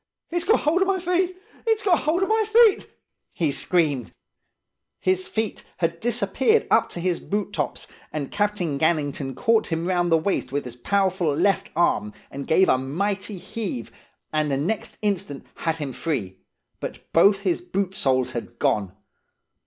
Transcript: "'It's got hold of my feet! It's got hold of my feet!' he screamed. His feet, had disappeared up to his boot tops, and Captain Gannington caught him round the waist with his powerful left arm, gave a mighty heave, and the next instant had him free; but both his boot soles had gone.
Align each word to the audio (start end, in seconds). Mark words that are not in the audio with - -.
"'It's 0.31 0.45
got 0.45 0.61
hold 0.61 0.81
of 0.81 0.87
my 0.87 0.97
feet! 0.99 1.37
It's 1.67 1.83
got 1.83 1.99
hold 1.99 2.23
of 2.23 2.29
my 2.29 2.43
feet!' 2.47 2.87
he 3.33 3.51
screamed. 3.51 4.11
His 4.99 5.27
feet, 5.27 5.63
had 5.77 5.99
disappeared 5.99 6.65
up 6.71 6.89
to 6.89 6.99
his 6.99 7.19
boot 7.19 7.53
tops, 7.53 7.85
and 8.11 8.31
Captain 8.31 8.79
Gannington 8.79 9.35
caught 9.35 9.67
him 9.67 9.85
round 9.87 10.11
the 10.11 10.17
waist 10.17 10.51
with 10.51 10.65
his 10.65 10.75
powerful 10.75 11.35
left 11.35 11.69
arm, 11.75 12.13
gave 12.47 12.67
a 12.67 12.79
mighty 12.79 13.37
heave, 13.37 13.91
and 14.33 14.49
the 14.49 14.57
next 14.57 14.97
instant 15.03 15.45
had 15.53 15.75
him 15.75 15.91
free; 15.93 16.39
but 16.79 17.11
both 17.13 17.41
his 17.41 17.61
boot 17.61 17.93
soles 17.93 18.31
had 18.31 18.57
gone. 18.57 18.93